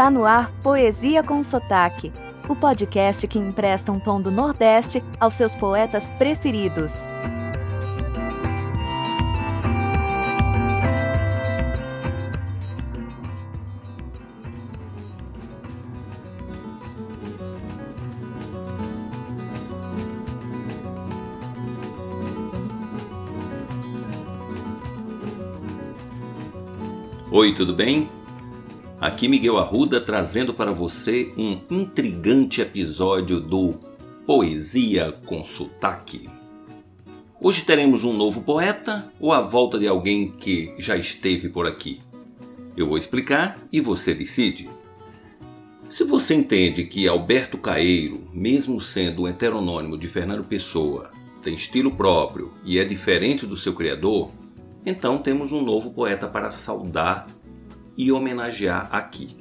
Está 0.00 0.10
no 0.10 0.24
ar 0.24 0.50
Poesia 0.62 1.22
com 1.22 1.44
Sotaque, 1.44 2.10
o 2.48 2.56
podcast 2.56 3.28
que 3.28 3.38
empresta 3.38 3.92
um 3.92 4.00
tom 4.00 4.18
do 4.18 4.30
Nordeste 4.30 5.04
aos 5.20 5.34
seus 5.34 5.54
poetas 5.54 6.08
preferidos. 6.08 6.94
Oi, 27.30 27.52
tudo 27.54 27.74
bem? 27.74 28.08
Aqui 29.00 29.28
Miguel 29.28 29.56
Arruda 29.56 29.98
trazendo 29.98 30.52
para 30.52 30.72
você 30.72 31.32
um 31.34 31.58
intrigante 31.70 32.60
episódio 32.60 33.40
do 33.40 33.80
Poesia 34.26 35.10
com 35.24 35.42
Sotaque. 35.42 36.28
Hoje 37.40 37.64
teremos 37.64 38.04
um 38.04 38.12
novo 38.12 38.42
poeta 38.42 39.10
ou 39.18 39.32
a 39.32 39.40
volta 39.40 39.78
de 39.78 39.88
alguém 39.88 40.32
que 40.32 40.74
já 40.78 40.98
esteve 40.98 41.48
por 41.48 41.66
aqui? 41.66 41.98
Eu 42.76 42.86
vou 42.86 42.98
explicar 42.98 43.58
e 43.72 43.80
você 43.80 44.12
decide. 44.12 44.68
Se 45.88 46.04
você 46.04 46.34
entende 46.34 46.84
que 46.84 47.08
Alberto 47.08 47.56
Caeiro, 47.56 48.28
mesmo 48.34 48.82
sendo 48.82 49.22
um 49.22 49.28
heteronônimo 49.28 49.96
de 49.96 50.08
Fernando 50.08 50.44
Pessoa, 50.44 51.10
tem 51.42 51.54
estilo 51.54 51.90
próprio 51.90 52.52
e 52.62 52.78
é 52.78 52.84
diferente 52.84 53.46
do 53.46 53.56
seu 53.56 53.72
criador, 53.72 54.30
então 54.84 55.16
temos 55.16 55.52
um 55.52 55.62
novo 55.62 55.90
poeta 55.90 56.28
para 56.28 56.50
saudar 56.50 57.26
e 57.96 58.10
homenagear 58.10 58.88
aqui. 58.92 59.36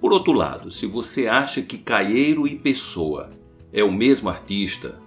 Por 0.00 0.12
outro 0.12 0.32
lado, 0.32 0.70
se 0.70 0.86
você 0.86 1.26
acha 1.26 1.60
que 1.60 1.78
Caeiro 1.78 2.46
e 2.46 2.56
Pessoa 2.56 3.30
é 3.72 3.82
o 3.82 3.92
mesmo 3.92 4.28
artista, 4.28 5.00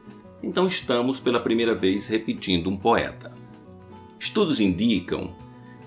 então 0.44 0.68
estamos 0.68 1.20
pela 1.20 1.40
primeira 1.40 1.74
vez 1.74 2.08
repetindo 2.08 2.70
um 2.70 2.76
poeta. 2.76 3.32
Estudos 4.20 4.60
indicam 4.60 5.34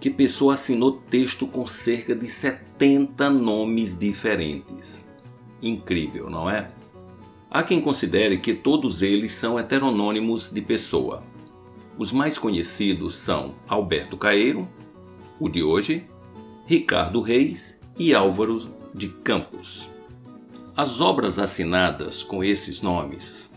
que 0.01 0.11
Pessoa 0.11 0.55
assinou 0.55 0.93
texto 0.93 1.47
com 1.47 1.67
cerca 1.67 2.15
de 2.15 2.29
70 2.29 3.31
nomes 3.31 3.99
diferentes. 3.99 5.05
Incrível, 5.63 6.29
não 6.29 6.49
é? 6.49 6.71
Há 7.51 7.63
quem 7.63 7.81
considere 7.81 8.39
que 8.39 8.53
todos 8.53 9.01
eles 9.01 9.33
são 9.33 9.59
heteronônimos 9.59 10.51
de 10.51 10.61
Pessoa. 10.61 11.23
Os 11.97 12.11
mais 12.11 12.37
conhecidos 12.37 13.17
são 13.17 13.55
Alberto 13.69 14.17
Caeiro, 14.17 14.69
o 15.39 15.49
de 15.49 15.63
hoje, 15.63 16.05
Ricardo 16.67 17.21
Reis 17.21 17.79
e 17.99 18.15
Álvaro 18.15 18.67
de 18.95 19.09
Campos. 19.09 19.91
As 20.77 21.01
obras 21.01 21.39
assinadas 21.39 22.23
com 22.23 22.43
esses 22.43 22.81
nomes 22.81 23.51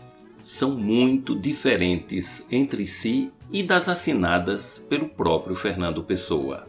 são 0.44 0.72
muito 0.72 1.34
diferentes 1.34 2.44
entre 2.50 2.86
si 2.86 3.32
e 3.50 3.62
das 3.62 3.88
assinadas 3.88 4.78
pelo 4.90 5.08
próprio 5.08 5.56
Fernando 5.56 6.02
Pessoa. 6.02 6.66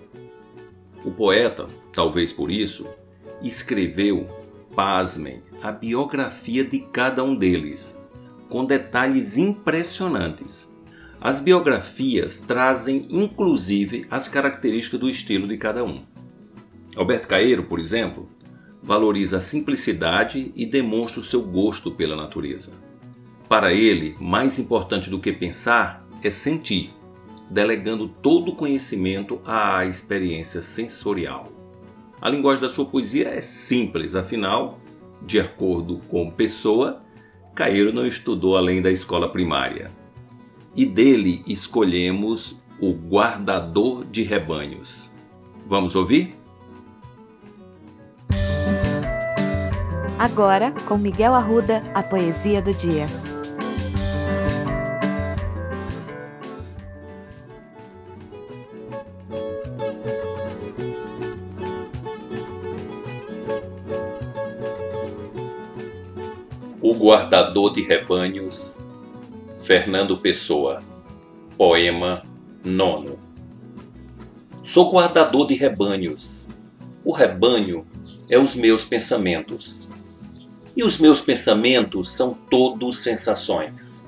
O 1.03 1.11
poeta, 1.11 1.67
talvez 1.93 2.31
por 2.31 2.49
isso, 2.49 2.87
escreveu, 3.41 4.25
pasmem, 4.73 5.43
a 5.61 5.71
biografia 5.71 6.63
de 6.63 6.79
cada 6.79 7.21
um 7.23 7.35
deles, 7.35 7.97
com 8.47 8.63
detalhes 8.63 9.37
impressionantes 9.37 10.69
as 11.21 11.41
biografias 11.41 12.39
trazem 12.39 13.05
inclusive 13.09 14.05
as 14.09 14.29
características 14.29 14.99
do 15.01 15.09
estilo 15.09 15.49
de 15.49 15.57
cada 15.57 15.83
um. 15.83 16.01
Alberto 16.99 17.29
Caeiro, 17.29 17.63
por 17.63 17.79
exemplo, 17.79 18.27
valoriza 18.83 19.37
a 19.37 19.39
simplicidade 19.39 20.51
e 20.53 20.65
demonstra 20.65 21.21
o 21.21 21.23
seu 21.23 21.41
gosto 21.41 21.89
pela 21.89 22.13
natureza. 22.13 22.73
Para 23.47 23.71
ele, 23.71 24.17
mais 24.19 24.59
importante 24.59 25.09
do 25.09 25.17
que 25.17 25.31
pensar 25.31 26.05
é 26.21 26.29
sentir, 26.29 26.89
delegando 27.49 28.09
todo 28.09 28.51
o 28.51 28.55
conhecimento 28.55 29.39
à 29.45 29.85
experiência 29.85 30.61
sensorial. 30.61 31.49
A 32.21 32.27
linguagem 32.27 32.63
da 32.63 32.69
sua 32.69 32.83
poesia 32.83 33.29
é 33.29 33.39
simples, 33.39 34.13
afinal, 34.13 34.77
de 35.21 35.39
acordo 35.39 35.99
com 36.09 36.29
Pessoa, 36.29 37.01
Caeiro 37.55 37.93
não 37.93 38.05
estudou 38.05 38.57
além 38.57 38.81
da 38.81 38.91
escola 38.91 39.29
primária 39.29 39.89
e 40.75 40.85
dele 40.85 41.41
escolhemos 41.47 42.57
o 42.77 42.91
guardador 42.91 44.03
de 44.03 44.21
rebanhos. 44.21 45.09
Vamos 45.65 45.95
ouvir? 45.95 46.38
Agora, 50.19 50.73
com 50.85 50.97
Miguel 50.97 51.33
Arruda, 51.33 51.81
a 51.93 52.03
poesia 52.03 52.61
do 52.61 52.73
dia. 52.73 53.05
O 66.81 66.93
guardador 66.93 67.71
de 67.71 67.81
rebanhos 67.81 68.83
Fernando 69.61 70.17
Pessoa. 70.17 70.83
Poema 71.57 72.23
nono. 72.61 73.17
Sou 74.65 74.91
guardador 74.91 75.47
de 75.47 75.53
rebanhos. 75.53 76.49
O 77.05 77.13
rebanho 77.13 77.87
é 78.29 78.37
os 78.37 78.53
meus 78.53 78.83
pensamentos. 78.83 79.88
E 80.75 80.83
os 80.83 80.97
meus 80.97 81.21
pensamentos 81.21 82.09
são 82.09 82.37
todos 82.49 82.99
sensações. 82.99 84.03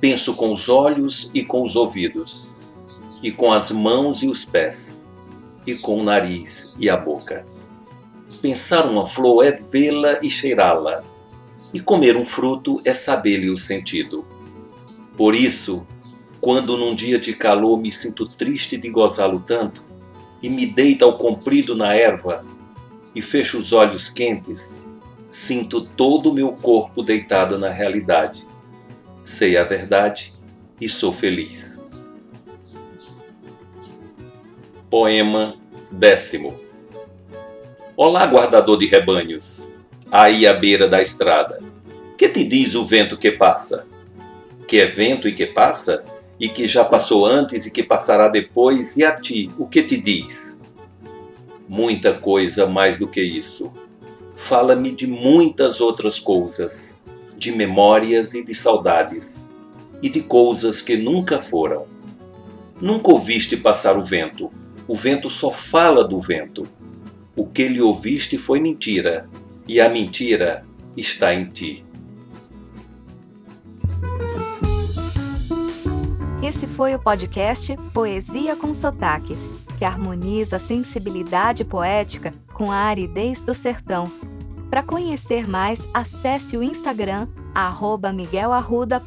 Penso 0.00 0.34
com 0.34 0.52
os 0.52 0.68
olhos 0.68 1.30
e 1.34 1.44
com 1.44 1.62
os 1.62 1.76
ouvidos, 1.76 2.52
e 3.22 3.30
com 3.30 3.52
as 3.52 3.70
mãos 3.70 4.22
e 4.22 4.28
os 4.28 4.44
pés, 4.44 5.00
e 5.66 5.74
com 5.76 5.98
o 5.98 6.04
nariz 6.04 6.74
e 6.78 6.88
a 6.88 6.96
boca. 6.96 7.44
Pensar 8.40 8.86
uma 8.86 9.06
flor 9.06 9.44
é 9.44 9.52
vê-la 9.52 10.18
e 10.22 10.30
cheirá-la, 10.30 11.02
e 11.74 11.80
comer 11.80 12.16
um 12.16 12.24
fruto 12.24 12.80
é 12.84 12.94
saber-lhe 12.94 13.50
o 13.50 13.58
sentido. 13.58 14.24
Por 15.16 15.34
isso, 15.34 15.86
quando 16.40 16.76
num 16.76 16.94
dia 16.94 17.18
de 17.18 17.32
calor 17.32 17.78
me 17.78 17.90
sinto 17.92 18.26
triste 18.26 18.76
de 18.76 18.88
gozá-lo 18.90 19.40
tanto, 19.40 19.84
e 20.40 20.48
me 20.48 20.66
deito 20.66 21.04
ao 21.04 21.18
comprido 21.18 21.74
na 21.74 21.94
erva, 21.94 22.44
e 23.14 23.20
fecho 23.20 23.58
os 23.58 23.72
olhos 23.72 24.08
quentes, 24.08 24.84
sinto 25.28 25.80
todo 25.80 26.30
o 26.30 26.34
meu 26.34 26.52
corpo 26.52 27.02
deitado 27.02 27.58
na 27.58 27.70
realidade. 27.70 28.46
Sei 29.24 29.56
a 29.56 29.64
verdade 29.64 30.32
e 30.80 30.88
sou 30.88 31.12
feliz. 31.12 31.82
Poema 34.88 35.54
décimo. 35.90 36.58
Olá, 37.96 38.26
guardador 38.26 38.78
de 38.78 38.86
rebanhos, 38.86 39.74
aí 40.10 40.46
à 40.46 40.54
beira 40.54 40.88
da 40.88 41.02
estrada. 41.02 41.60
Que 42.16 42.28
te 42.28 42.44
diz 42.44 42.74
o 42.74 42.84
vento 42.84 43.16
que 43.16 43.32
passa? 43.32 43.86
que 44.68 44.78
é 44.78 44.86
vento 44.86 45.26
e 45.26 45.32
que 45.32 45.46
passa, 45.46 46.04
e 46.38 46.48
que 46.48 46.68
já 46.68 46.84
passou 46.84 47.24
antes 47.24 47.64
e 47.64 47.70
que 47.70 47.82
passará 47.82 48.28
depois, 48.28 48.98
e 48.98 49.02
a 49.02 49.18
ti, 49.18 49.50
o 49.58 49.66
que 49.66 49.82
te 49.82 49.96
diz? 49.96 50.60
Muita 51.66 52.12
coisa 52.12 52.66
mais 52.66 52.98
do 52.98 53.08
que 53.08 53.22
isso. 53.22 53.72
Fala-me 54.38 54.92
de 54.92 55.06
muitas 55.06 55.78
outras 55.80 56.18
coisas, 56.18 57.02
de 57.36 57.52
memórias 57.52 58.32
e 58.32 58.42
de 58.42 58.54
saudades, 58.54 59.50
e 60.00 60.08
de 60.08 60.22
coisas 60.22 60.80
que 60.80 60.96
nunca 60.96 61.42
foram. 61.42 61.86
Nunca 62.80 63.10
ouviste 63.10 63.56
passar 63.56 63.98
o 63.98 64.02
vento, 64.02 64.50
o 64.86 64.94
vento 64.94 65.28
só 65.28 65.50
fala 65.50 66.02
do 66.02 66.18
vento. 66.18 66.66
O 67.36 67.46
que 67.46 67.68
lhe 67.68 67.82
ouviste 67.82 68.38
foi 68.38 68.58
mentira, 68.58 69.28
e 69.66 69.80
a 69.80 69.88
mentira 69.88 70.64
está 70.96 71.34
em 71.34 71.44
ti. 71.44 71.84
Esse 76.42 76.66
foi 76.68 76.94
o 76.94 76.98
podcast 76.98 77.76
Poesia 77.92 78.56
com 78.56 78.72
Sotaque, 78.72 79.36
que 79.76 79.84
harmoniza 79.84 80.56
a 80.56 80.60
sensibilidade 80.60 81.64
poética 81.64 82.32
com 82.58 82.72
a 82.72 82.76
aridez 82.76 83.44
do 83.44 83.54
sertão. 83.54 84.04
Para 84.68 84.82
conhecer 84.82 85.48
mais, 85.48 85.86
acesse 85.94 86.56
o 86.56 86.62
Instagram 86.62 87.28
miguelarruda.dh. 88.12 89.04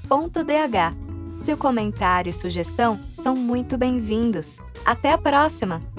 Seu 1.38 1.58
comentário 1.58 2.30
e 2.30 2.34
sugestão 2.34 2.98
são 3.12 3.36
muito 3.36 3.78
bem-vindos. 3.78 4.58
Até 4.86 5.12
a 5.12 5.18
próxima! 5.18 5.91